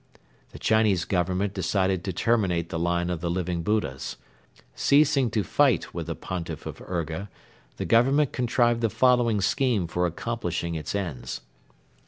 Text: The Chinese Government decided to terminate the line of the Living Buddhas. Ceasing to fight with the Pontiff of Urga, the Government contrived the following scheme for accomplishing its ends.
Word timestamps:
The 0.49 0.57
Chinese 0.57 1.05
Government 1.05 1.53
decided 1.53 2.03
to 2.05 2.11
terminate 2.11 2.69
the 2.69 2.79
line 2.79 3.11
of 3.11 3.21
the 3.21 3.29
Living 3.29 3.61
Buddhas. 3.61 4.17
Ceasing 4.73 5.29
to 5.29 5.43
fight 5.43 5.93
with 5.93 6.07
the 6.07 6.15
Pontiff 6.15 6.65
of 6.65 6.81
Urga, 6.81 7.29
the 7.77 7.85
Government 7.85 8.31
contrived 8.33 8.81
the 8.81 8.89
following 8.89 9.41
scheme 9.41 9.85
for 9.85 10.07
accomplishing 10.07 10.73
its 10.73 10.95
ends. 10.95 11.41